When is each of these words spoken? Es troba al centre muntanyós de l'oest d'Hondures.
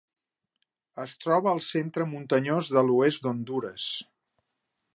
Es 1.03 1.11
troba 1.25 1.51
al 1.51 1.61
centre 1.65 2.07
muntanyós 2.13 2.71
de 2.77 2.83
l'oest 2.89 3.27
d'Hondures. 3.27 3.87